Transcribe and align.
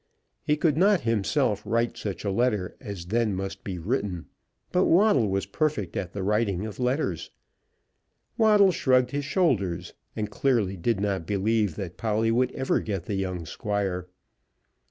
He 0.41 0.57
could 0.57 0.77
not 0.77 1.01
himself 1.01 1.61
write 1.63 1.95
such 1.95 2.25
a 2.25 2.31
letter 2.31 2.75
as 2.81 3.05
then 3.05 3.35
must 3.35 3.63
be 3.63 3.77
written; 3.77 4.25
but 4.71 4.85
Waddle 4.85 5.29
was 5.29 5.45
perfect 5.45 5.95
at 5.95 6.11
the 6.11 6.23
writing 6.23 6.65
of 6.65 6.79
letters. 6.79 7.29
Waddle 8.35 8.71
shrugged 8.71 9.11
his 9.11 9.25
shoulders, 9.25 9.93
and 10.15 10.31
clearly 10.31 10.75
did 10.75 10.99
not 10.99 11.27
believe 11.27 11.75
that 11.75 11.97
Polly 11.97 12.31
would 12.31 12.51
ever 12.53 12.79
get 12.79 13.05
the 13.05 13.13
young 13.13 13.45
Squire. 13.45 14.07